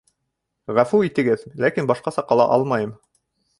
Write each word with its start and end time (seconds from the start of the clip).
Ғәфү 0.77 1.01
итегеҙ, 1.09 1.45
ләкин 1.65 1.91
башҡаса 1.93 2.27
ҡала 2.33 2.51
алмайым 2.59 2.99